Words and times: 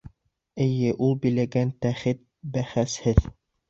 Эйе, 0.65 0.95
ул 1.09 1.13
биләгән 1.27 1.77
тәхет 1.87 2.27
бәхәсһеҙ. 2.59 3.27